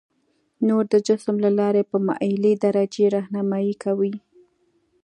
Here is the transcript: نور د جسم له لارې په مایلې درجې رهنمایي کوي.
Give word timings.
نور 0.67 0.83
د 0.93 0.95
جسم 1.07 1.35
له 1.45 1.49
لارې 1.59 1.83
په 1.91 1.97
مایلې 2.07 2.53
درجې 2.65 3.05
رهنمایي 3.17 3.75
کوي. 3.83 4.13